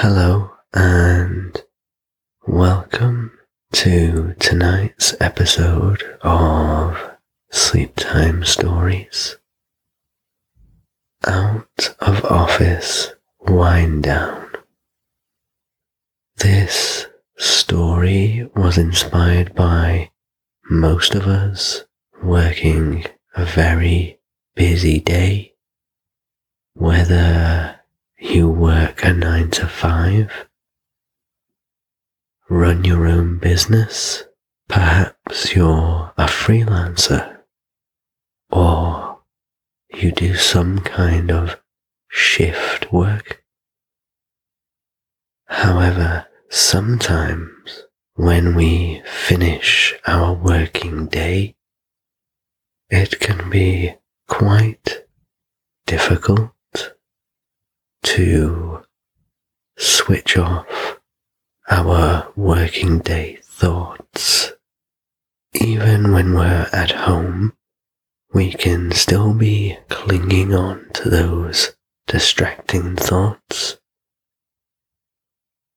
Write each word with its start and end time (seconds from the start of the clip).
Hello 0.00 0.52
and 0.72 1.60
welcome 2.46 3.36
to 3.72 4.32
tonight's 4.38 5.12
episode 5.18 6.04
of 6.22 6.96
Sleep 7.50 7.96
Time 7.96 8.44
Stories. 8.44 9.38
Out 11.26 11.96
of 11.98 12.24
Office 12.26 13.08
Wind 13.40 14.04
Down. 14.04 14.48
This 16.36 17.08
story 17.36 18.48
was 18.54 18.78
inspired 18.78 19.52
by 19.56 20.12
most 20.70 21.16
of 21.16 21.26
us 21.26 21.86
working 22.22 23.04
a 23.34 23.44
very 23.44 24.20
busy 24.54 25.00
day, 25.00 25.54
whether 26.74 27.77
you 28.18 28.48
work 28.48 29.04
a 29.04 29.12
nine 29.12 29.50
to 29.50 29.66
five, 29.66 30.48
run 32.48 32.84
your 32.84 33.06
own 33.06 33.38
business, 33.38 34.24
perhaps 34.68 35.54
you're 35.54 36.12
a 36.16 36.24
freelancer, 36.24 37.38
or 38.50 39.20
you 39.94 40.10
do 40.10 40.34
some 40.34 40.80
kind 40.80 41.30
of 41.30 41.60
shift 42.08 42.92
work. 42.92 43.44
However, 45.46 46.26
sometimes 46.50 47.84
when 48.14 48.56
we 48.56 49.00
finish 49.06 49.94
our 50.06 50.34
working 50.34 51.06
day, 51.06 51.54
it 52.90 53.20
can 53.20 53.48
be 53.48 53.94
quite 54.26 55.04
difficult 55.86 56.50
to 58.08 58.82
switch 59.76 60.38
off 60.38 60.98
our 61.70 62.32
working 62.36 63.00
day 63.00 63.38
thoughts. 63.42 64.52
Even 65.52 66.12
when 66.12 66.32
we're 66.32 66.70
at 66.72 66.90
home, 66.90 67.52
we 68.32 68.50
can 68.50 68.92
still 68.92 69.34
be 69.34 69.76
clinging 69.90 70.54
on 70.54 70.88
to 70.94 71.10
those 71.10 71.76
distracting 72.06 72.96
thoughts. 72.96 73.76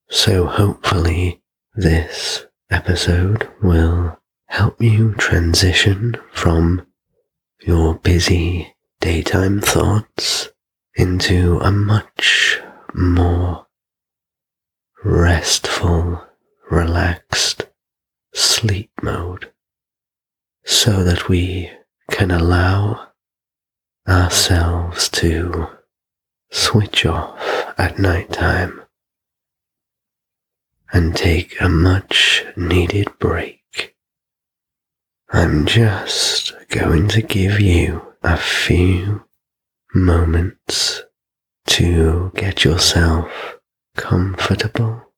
So 0.10 0.46
hopefully 0.46 1.42
this 1.76 2.46
episode 2.70 3.50
will 3.62 4.18
help 4.46 4.82
you 4.82 5.16
transition 5.16 6.16
from 6.32 6.88
your 7.62 7.96
busy 7.96 8.74
daytime 9.02 9.60
thoughts 9.60 10.51
into 10.96 11.60
a 11.60 11.72
much 11.72 12.60
more 12.94 13.68
restful, 15.04 16.26
relaxed 16.70 17.64
sleep 18.34 18.92
mode 19.02 19.52
so 20.66 21.04
that 21.04 21.28
we 21.28 21.72
can 22.10 22.32
allow 22.32 23.08
ourselves 24.08 25.10
to 25.10 25.68
switch 26.52 27.06
off 27.06 27.40
at 27.78 27.98
night 27.98 28.32
time 28.32 28.82
and 30.92 31.16
take 31.16 31.60
a 31.62 31.70
much 31.70 32.46
needed 32.58 33.08
break. 33.20 33.96
I'm 35.30 35.66
just 35.66 36.54
going 36.68 37.08
to 37.10 37.22
give 37.22 37.60
you 37.62 38.14
a 38.22 38.36
few 38.36 39.24
moments 39.94 41.04
to 41.68 42.32
get 42.36 42.64
yourself 42.64 43.60
comfortable 43.98 45.14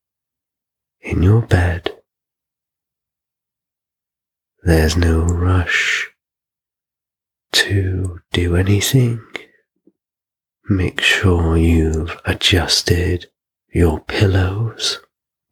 in 1.02 1.22
your 1.22 1.42
bed. 1.42 1.92
There's 4.64 4.98
no 4.98 5.22
rush 5.22 6.10
to 7.52 8.22
do 8.32 8.56
anything. 8.56 9.22
Make 10.70 11.02
sure 11.02 11.58
you've 11.58 12.18
adjusted 12.26 13.28
your 13.72 14.00
pillows 14.00 15.02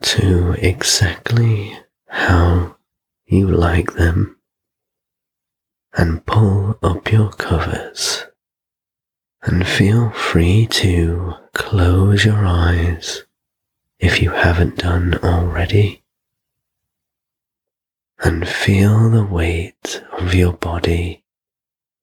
to 0.01 0.53
exactly 0.53 1.78
how 2.07 2.78
you 3.25 3.47
like 3.47 3.94
them 3.94 4.38
and 5.94 6.25
pull 6.25 6.79
up 6.81 7.12
your 7.12 7.29
covers 7.31 8.25
and 9.44 9.66
feel 9.68 10.12
free 10.12 10.68
to 10.68 11.34
close 11.53 12.24
your 12.25 12.46
eyes 12.46 13.24
if 14.00 14.22
you 14.22 14.31
haven't 14.31 14.78
done 14.78 15.16
already. 15.24 16.03
And 18.24 18.47
feel 18.47 19.09
the 19.09 19.24
weight 19.25 20.03
of 20.19 20.35
your 20.35 20.53
body 20.53 21.24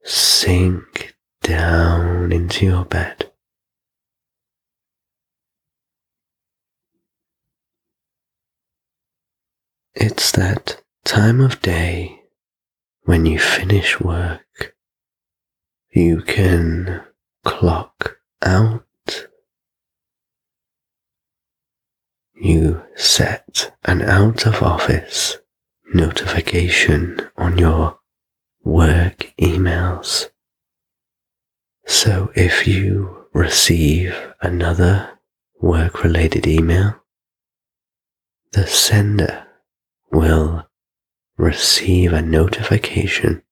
sink 0.03 1.15
down 1.43 2.33
into 2.33 2.67
your 2.67 2.85
bed. 2.85 3.31
It's 9.95 10.33
that 10.33 10.83
time 11.05 11.41
of 11.41 11.61
day 11.63 12.23
when 13.03 13.27
you 13.27 13.39
finish 13.39 14.01
work. 14.01 14.75
You 15.91 16.23
can 16.23 17.05
clock 17.45 18.19
out. 18.43 18.85
You 22.35 22.83
set 22.95 23.77
an 23.85 24.03
out 24.03 24.47
of 24.47 24.63
office 24.63 25.39
notification 25.93 27.21
on 27.37 27.59
your 27.59 27.99
work 28.63 29.33
emails. 29.41 30.29
So 31.87 32.31
if 32.35 32.67
you 32.67 33.27
receive 33.33 34.15
another 34.41 35.19
work 35.61 36.05
related 36.05 36.47
email, 36.47 36.97
the 38.53 38.67
sender 38.67 39.47
will 40.13 40.69
receive 41.37 42.13
a 42.13 42.23
notification 42.23 43.43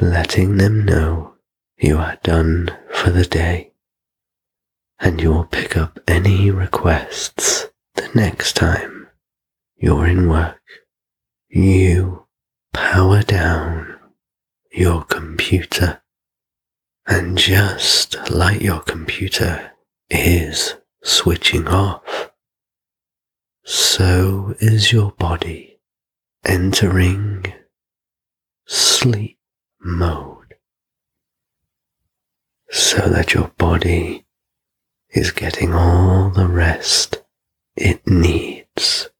letting 0.00 0.56
them 0.56 0.84
know 0.84 1.34
you 1.80 1.96
are 1.96 2.18
done 2.22 2.70
for 2.92 3.10
the 3.10 3.24
day, 3.24 3.72
and 4.98 5.20
you 5.20 5.30
will 5.30 5.46
pick 5.46 5.76
up 5.76 5.98
any 6.06 6.50
requests 6.50 7.68
the 7.94 8.08
next 8.14 8.54
time 8.54 9.08
you're 9.76 10.06
in 10.06 10.28
work. 10.28 10.60
You 11.48 12.26
power 12.74 13.22
down 13.22 13.98
your 14.70 15.04
computer, 15.04 16.02
and 17.06 17.38
just 17.38 18.16
like 18.30 18.60
your 18.60 18.80
computer 18.80 19.72
is 20.10 20.74
switching 21.02 21.66
off, 21.66 22.30
so 23.64 24.54
is 24.60 24.92
your 24.92 25.12
body 25.12 25.80
entering 26.44 27.52
sleep 28.66 29.38
mode 29.80 30.39
so 32.70 33.08
that 33.08 33.34
your 33.34 33.48
body 33.58 34.24
is 35.10 35.32
getting 35.32 35.74
all 35.74 36.30
the 36.30 36.46
rest 36.46 37.22
it 37.76 38.06
needs. 38.06 39.10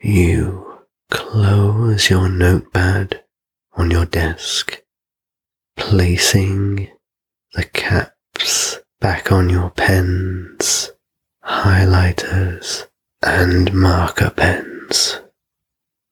You 0.00 0.80
close 1.10 2.08
your 2.08 2.28
notepad 2.28 3.22
on 3.74 3.90
your 3.90 4.06
desk, 4.06 4.82
placing 5.76 6.88
the 7.52 7.64
caps 7.64 8.78
back 9.00 9.30
on 9.30 9.50
your 9.50 9.70
pens, 9.70 10.92
highlighters, 11.44 12.86
and 13.22 13.72
marker 13.74 14.30
pens, 14.30 15.20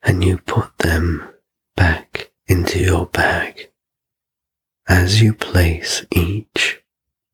and 0.02 0.22
you 0.22 0.38
put 0.38 0.76
them 0.78 1.28
back 1.76 2.30
into 2.46 2.78
your 2.78 3.06
bag. 3.06 3.70
As 4.94 5.22
you 5.22 5.32
place 5.32 6.04
each 6.10 6.82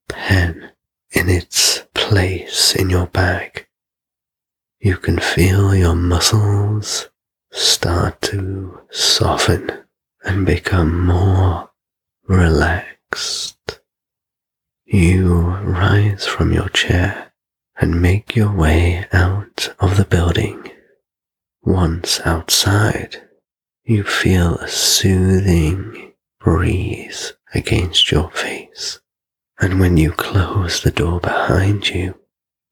pen 0.09 0.71
in 1.11 1.29
its 1.29 1.81
place 1.93 2.77
in 2.77 2.89
your 2.89 3.09
bag, 3.09 3.67
you 4.79 4.97
can 4.97 5.19
feel 5.19 5.75
your 5.75 5.97
muscles 5.97 7.09
start 7.51 8.23
to 8.23 8.83
soften 8.93 9.73
and 10.23 10.47
become 10.47 11.05
more 11.05 11.73
relaxed. 12.29 13.81
You 14.85 15.41
rise 15.41 16.27
from 16.27 16.53
your 16.53 16.69
chair 16.69 17.33
and 17.77 18.01
make 18.01 18.37
your 18.37 18.53
way 18.53 19.05
out 19.13 19.75
of 19.81 19.97
the 19.97 20.05
building. 20.05 20.71
Once 21.63 22.21
outside, 22.25 23.29
you 23.83 24.05
feel 24.05 24.55
a 24.59 24.69
soothing 24.69 26.13
breeze 26.39 27.33
against 27.55 28.11
your 28.11 28.31
face 28.31 29.01
And 29.61 29.81
when 29.81 29.97
you 29.97 30.13
close 30.13 30.83
the 30.83 30.91
door 30.91 31.21
behind 31.21 31.89
you, 31.89 32.15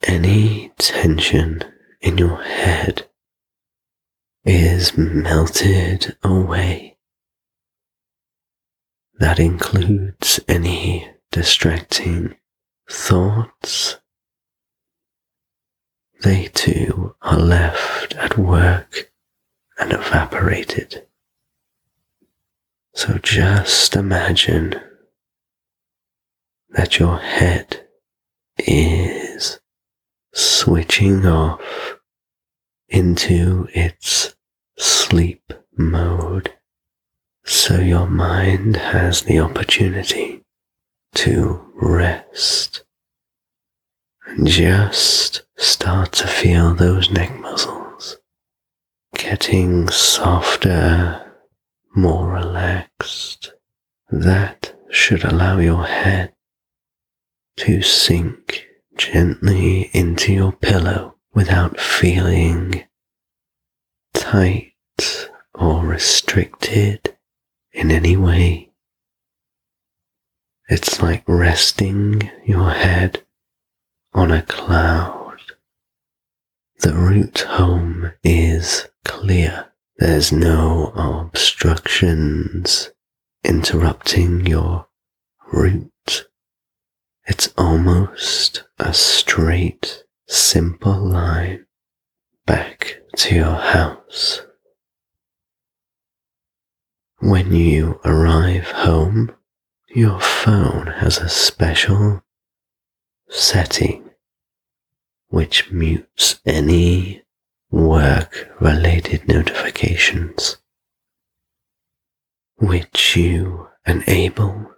any 0.04 0.72
tension 0.78 1.64
in 2.00 2.16
your 2.18 2.40
head 2.42 3.08
is 4.44 4.96
melted 4.96 6.16
away. 6.22 6.96
That 9.18 9.40
includes 9.40 10.38
any 10.46 11.10
distracting 11.32 12.36
thoughts. 12.88 13.96
They 16.22 16.48
too 16.48 17.16
are 17.22 17.38
left 17.38 18.14
at 18.14 18.38
work 18.38 19.10
and 19.78 19.92
evaporated. 19.92 21.05
So 22.96 23.18
just 23.18 23.94
imagine 23.94 24.80
that 26.70 26.98
your 26.98 27.18
head 27.18 27.86
is 28.56 29.60
switching 30.32 31.26
off 31.26 31.98
into 32.88 33.68
its 33.74 34.34
sleep 34.78 35.52
mode. 35.76 36.54
So 37.44 37.80
your 37.80 38.06
mind 38.08 38.76
has 38.76 39.22
the 39.22 39.40
opportunity 39.40 40.42
to 41.16 41.70
rest 41.74 42.82
and 44.26 44.46
just 44.46 45.42
start 45.58 46.12
to 46.12 46.26
feel 46.26 46.74
those 46.74 47.10
neck 47.10 47.38
muscles 47.38 48.16
getting 49.14 49.88
softer, 49.88 51.25
more 51.96 52.30
relaxed. 52.30 53.54
That 54.10 54.76
should 54.90 55.24
allow 55.24 55.58
your 55.58 55.84
head 55.84 56.34
to 57.56 57.82
sink 57.82 58.66
gently 58.96 59.90
into 59.92 60.32
your 60.32 60.52
pillow 60.52 61.16
without 61.34 61.80
feeling 61.80 62.84
tight 64.12 64.72
or 65.54 65.84
restricted 65.84 67.16
in 67.72 67.90
any 67.90 68.16
way. 68.16 68.70
It's 70.68 71.00
like 71.00 71.24
resting 71.26 72.30
your 72.44 72.70
head 72.70 73.24
on 74.12 74.30
a 74.30 74.42
cloud. 74.42 75.38
The 76.80 76.92
route 76.92 77.40
home 77.40 78.12
is 78.22 78.88
clear. 79.04 79.72
There's 79.98 80.30
no 80.30 80.92
obstructions 80.94 82.90
interrupting 83.42 84.44
your 84.44 84.88
route. 85.50 86.26
It's 87.26 87.48
almost 87.56 88.64
a 88.78 88.92
straight, 88.92 90.04
simple 90.28 90.98
line 90.98 91.64
back 92.44 92.98
to 93.16 93.34
your 93.34 93.54
house. 93.54 94.42
When 97.20 97.54
you 97.54 97.98
arrive 98.04 98.70
home, 98.72 99.34
your 99.88 100.20
phone 100.20 100.88
has 100.88 101.16
a 101.16 101.30
special 101.30 102.22
setting 103.30 104.10
which 105.28 105.70
mutes 105.72 106.38
any 106.44 107.22
work 107.70 108.48
related 108.60 109.26
notifications, 109.28 110.56
which 112.56 113.16
you 113.16 113.68
enable. 113.86 114.70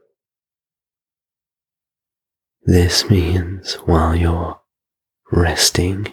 This 2.62 3.08
means 3.08 3.74
while 3.86 4.14
you're 4.14 4.60
resting, 5.30 6.12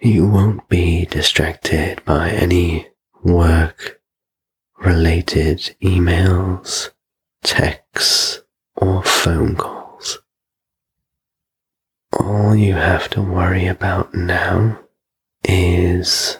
you 0.00 0.26
won't 0.26 0.68
be 0.68 1.04
distracted 1.06 2.04
by 2.04 2.30
any 2.30 2.88
work 3.22 4.00
related 4.78 5.58
emails, 5.82 6.90
texts, 7.42 8.42
or 8.76 9.02
phone 9.02 9.56
calls. 9.56 10.18
All 12.18 12.54
you 12.54 12.74
have 12.74 13.08
to 13.10 13.22
worry 13.22 13.66
about 13.66 14.14
now 14.14 14.81
is 15.54 16.38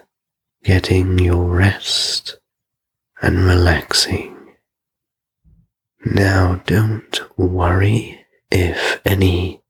getting 0.65 1.19
your 1.19 1.45
rest 1.45 2.39
and 3.21 3.45
relaxing. 3.45 4.55
Now 6.07 6.63
don't 6.65 7.21
worry 7.37 8.25
if 8.51 9.03
any 9.05 9.61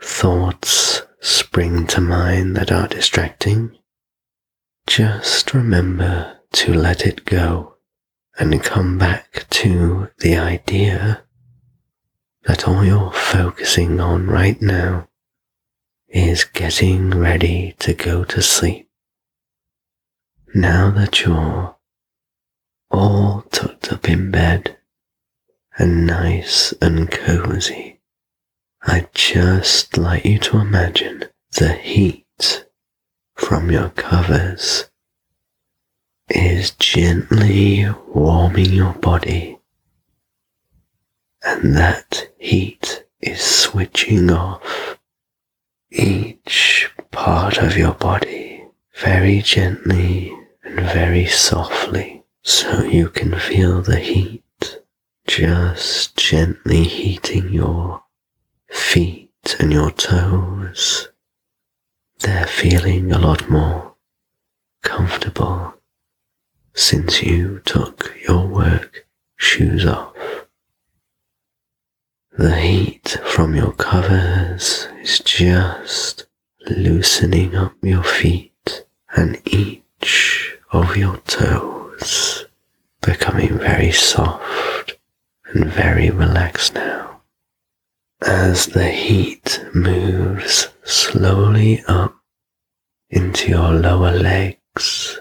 thoughts 0.00 1.02
spring 1.20 1.86
to 1.88 2.00
mind 2.00 2.56
that 2.56 2.72
are 2.72 2.88
distracting. 2.88 3.76
Just 4.86 5.52
remember 5.52 6.38
to 6.52 6.72
let 6.72 7.04
it 7.04 7.26
go 7.26 7.74
and 8.38 8.62
come 8.62 8.96
back 8.96 9.44
to 9.50 10.08
the 10.20 10.38
idea 10.38 11.24
that 12.44 12.66
all 12.66 12.82
you're 12.82 13.12
focusing 13.12 14.00
on 14.00 14.28
right 14.28 14.62
now 14.62 15.07
is 16.08 16.44
getting 16.44 17.10
ready 17.10 17.74
to 17.78 17.92
go 17.92 18.24
to 18.24 18.42
sleep. 18.42 18.88
Now 20.54 20.90
that 20.90 21.20
you're 21.20 21.76
all 22.90 23.42
tucked 23.50 23.92
up 23.92 24.08
in 24.08 24.30
bed 24.30 24.78
and 25.76 26.06
nice 26.06 26.72
and 26.80 27.10
cozy, 27.10 28.00
I'd 28.82 29.12
just 29.14 29.98
like 29.98 30.24
you 30.24 30.38
to 30.38 30.58
imagine 30.58 31.24
the 31.52 31.74
heat 31.74 32.66
from 33.34 33.70
your 33.70 33.90
covers 33.90 34.90
is 36.28 36.72
gently 36.72 37.86
warming 38.08 38.72
your 38.72 38.92
body, 38.94 39.58
and 41.42 41.74
that 41.76 42.30
heat 42.38 43.04
is 43.20 43.40
switching 43.40 44.30
off 44.30 44.97
each 45.90 46.90
part 47.10 47.58
of 47.58 47.76
your 47.76 47.94
body 47.94 48.64
very 49.00 49.40
gently 49.40 50.32
and 50.62 50.80
very 50.80 51.26
softly 51.26 52.24
so 52.42 52.82
you 52.82 53.08
can 53.08 53.38
feel 53.38 53.80
the 53.82 53.98
heat 53.98 54.42
just 55.26 56.16
gently 56.16 56.84
heating 56.84 57.52
your 57.52 58.02
feet 58.70 59.56
and 59.60 59.72
your 59.72 59.90
toes. 59.90 61.08
They're 62.20 62.46
feeling 62.46 63.12
a 63.12 63.18
lot 63.18 63.48
more 63.48 63.94
comfortable 64.82 65.74
since 66.74 67.22
you 67.22 67.60
took 67.64 68.14
your 68.26 68.46
work 68.46 69.06
shoes 69.36 69.84
off. 69.86 70.37
The 72.38 72.54
heat 72.54 73.18
from 73.24 73.56
your 73.56 73.72
covers 73.72 74.86
is 75.02 75.18
just 75.18 76.28
loosening 76.70 77.56
up 77.56 77.74
your 77.82 78.04
feet 78.04 78.84
and 79.16 79.42
each 79.44 80.56
of 80.70 80.96
your 80.96 81.16
toes, 81.26 82.44
becoming 83.00 83.58
very 83.58 83.90
soft 83.90 84.96
and 85.46 85.64
very 85.64 86.10
relaxed 86.10 86.76
now. 86.76 87.22
As 88.22 88.66
the 88.66 88.88
heat 88.88 89.66
moves 89.74 90.68
slowly 90.84 91.82
up 91.88 92.14
into 93.10 93.48
your 93.48 93.72
lower 93.72 94.12
legs 94.12 95.18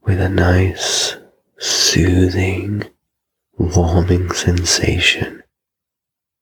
with 0.00 0.18
a 0.18 0.30
nice, 0.30 1.18
soothing 1.58 2.84
warming 3.56 4.32
sensation 4.32 5.42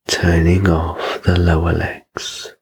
turning 0.07 0.69
off 0.69 1.23
the 1.23 1.39
lower 1.39 1.73
legs. 1.73 2.55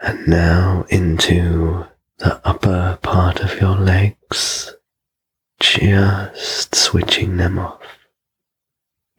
And 0.00 0.28
now 0.28 0.86
into 0.88 1.86
the 2.18 2.40
upper 2.46 2.98
part 3.02 3.40
of 3.40 3.60
your 3.60 3.76
legs, 3.76 4.74
just 5.58 6.74
switching 6.74 7.36
them 7.36 7.58
off. 7.58 7.82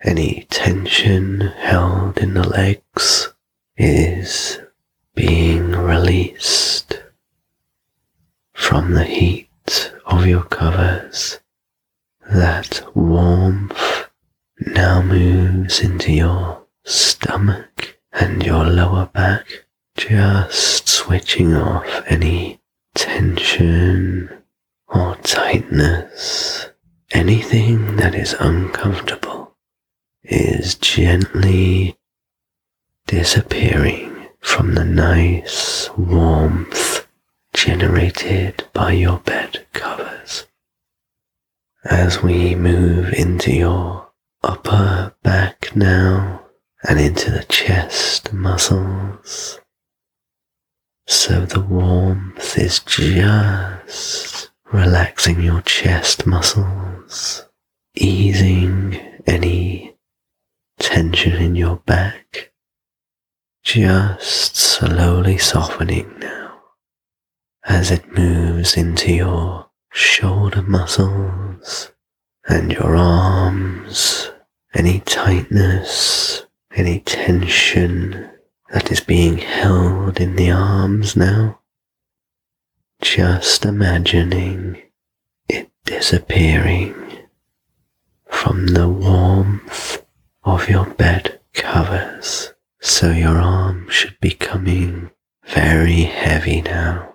Any 0.03 0.48
tension 0.50 1.41
held 1.41 2.17
in 2.17 2.33
the 2.33 2.48
legs 2.48 3.33
is 3.77 4.60
being 5.13 5.71
released 5.71 7.03
from 8.53 8.93
the 8.93 9.03
heat 9.03 9.93
of 10.05 10.25
your 10.25 10.43
covers 10.43 11.39
that 12.31 12.81
warmth 12.95 14.09
now 14.59 15.01
moves 15.01 15.81
into 15.81 16.11
your 16.11 16.63
stomach 16.83 18.00
and 18.13 18.43
your 18.43 18.65
lower 18.65 19.07
back, 19.07 19.65
just 19.95 20.88
switching 20.89 21.55
off 21.55 22.03
any 22.07 22.59
tension 22.95 24.29
or 24.88 25.15
tightness 25.17 26.67
anything 27.13 27.97
that 27.97 28.15
is 28.15 28.33
uncomfortable 28.39 29.55
is 30.23 30.75
gently 30.75 31.97
disappearing 33.07 34.27
from 34.39 34.73
the 34.75 34.85
nice 34.85 35.89
warmth 35.97 37.07
generated 37.53 38.65
by 38.73 38.91
your 38.91 39.17
bed 39.19 39.65
covers. 39.73 40.45
As 41.89 42.21
we 42.21 42.53
move 42.53 43.11
into 43.13 43.51
your 43.51 44.11
upper 44.43 45.15
back 45.23 45.75
now 45.75 46.45
and 46.88 47.00
into 47.00 47.31
the 47.31 47.43
chest 47.45 48.31
muscles, 48.31 49.59
so 51.07 51.43
the 51.43 51.59
warmth 51.59 52.55
is 52.55 52.81
just 52.81 54.51
relaxing 54.71 55.41
your 55.41 55.61
chest 55.61 56.27
muscles, 56.27 57.47
easing 57.95 58.93
any 59.25 59.95
tension 60.77 61.33
in 61.33 61.55
your 61.55 61.77
back, 61.77 62.51
just 63.63 64.55
slowly 64.55 65.39
softening 65.39 66.13
now 66.19 66.59
as 67.65 67.89
it 67.89 68.15
moves 68.15 68.77
into 68.77 69.11
your 69.11 69.71
shoulder 69.91 70.62
muscles 70.62 71.91
and 72.48 72.71
your 72.71 72.95
arms, 72.95 74.31
any 74.74 75.00
tightness, 75.01 76.45
any 76.74 77.00
tension 77.01 78.29
that 78.71 78.91
is 78.91 79.01
being 79.01 79.38
held 79.38 80.19
in 80.19 80.36
the 80.38 80.50
arms 80.50 81.15
now. 81.15 81.60
Just 83.01 83.65
imagining 83.65 84.81
it 85.50 85.69
disappearing 85.86 86.95
from 88.29 88.67
the 88.67 88.88
warmth 88.88 90.05
of 90.43 90.69
your 90.69 90.86
bed 90.86 91.39
covers. 91.53 92.53
So 92.79 93.12
your 93.12 93.38
arm 93.38 93.89
should 93.89 94.19
be 94.21 94.31
coming 94.31 95.12
very 95.45 96.03
heavy 96.03 96.62
now 96.62 97.11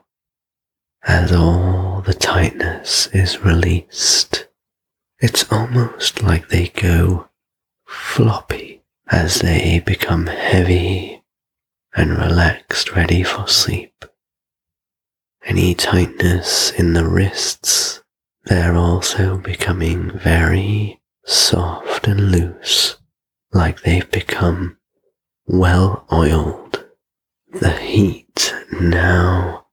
as 1.06 1.32
all 1.32 2.02
the 2.04 2.14
tightness 2.14 3.06
is 3.08 3.40
released. 3.40 4.48
It's 5.20 5.50
almost 5.52 6.22
like 6.22 6.48
they 6.48 6.68
go 6.68 7.28
floppy 7.86 8.82
as 9.08 9.40
they 9.40 9.80
become 9.80 10.26
heavy 10.26 11.22
and 11.94 12.10
relaxed, 12.18 12.94
ready 12.94 13.22
for 13.22 13.46
sleep. 13.48 14.04
Any 15.44 15.74
tightness 15.74 16.72
in 16.72 16.92
the 16.92 17.08
wrists, 17.08 18.02
they're 18.44 18.76
also 18.76 19.38
becoming 19.38 20.10
very 20.18 21.00
soft 21.24 22.08
and 22.08 22.32
loose, 22.32 22.96
like 23.52 23.82
they've 23.82 24.10
become 24.10 24.78
well 25.46 26.04
oiled. 26.12 26.84
The 27.52 27.72
heat 27.72 28.54
now 28.80 29.65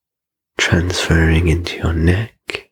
transferring 0.64 1.50
into 1.50 1.76
your 1.76 1.92
neck, 1.92 2.72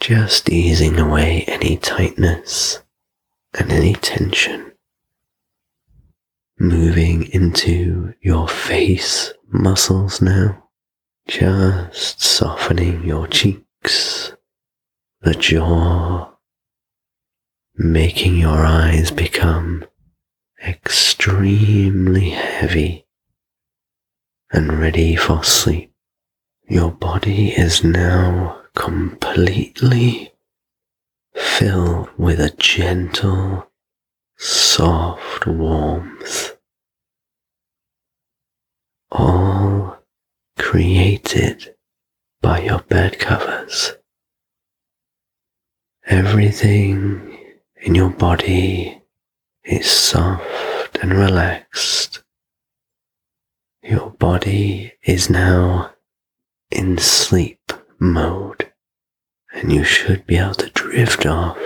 just 0.00 0.50
easing 0.50 0.98
away 0.98 1.44
any 1.48 1.78
tightness 1.78 2.82
and 3.58 3.72
any 3.72 3.94
tension. 3.94 4.70
Moving 6.58 7.22
into 7.32 8.12
your 8.20 8.46
face 8.46 9.32
muscles 9.48 10.20
now, 10.20 10.68
just 11.26 12.20
softening 12.20 13.02
your 13.02 13.26
cheeks, 13.26 14.34
the 15.22 15.32
jaw, 15.32 16.34
making 17.76 18.36
your 18.36 18.66
eyes 18.66 19.10
become 19.10 19.86
extremely 20.62 22.28
heavy 22.28 23.06
and 24.52 24.78
ready 24.78 25.16
for 25.16 25.42
sleep. 25.42 25.93
Your 26.66 26.92
body 26.92 27.50
is 27.50 27.84
now 27.84 28.62
completely 28.74 30.32
filled 31.34 32.08
with 32.16 32.40
a 32.40 32.54
gentle, 32.56 33.70
soft 34.38 35.46
warmth, 35.46 36.56
all 39.10 39.98
created 40.58 41.74
by 42.40 42.60
your 42.60 42.80
bed 42.80 43.18
covers. 43.18 43.92
Everything 46.06 47.38
in 47.82 47.94
your 47.94 48.10
body 48.10 49.02
is 49.64 49.90
soft 49.90 50.96
and 51.02 51.12
relaxed. 51.12 52.22
Your 53.82 54.10
body 54.10 54.94
is 55.02 55.28
now 55.28 55.93
in 56.74 56.98
sleep 56.98 57.72
mode 57.98 58.72
and 59.54 59.72
you 59.72 59.84
should 59.84 60.26
be 60.26 60.36
able 60.36 60.54
to 60.54 60.68
drift 60.70 61.24
off 61.24 61.58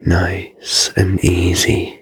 nice 0.00 0.90
and 0.96 1.24
easy 1.24 1.99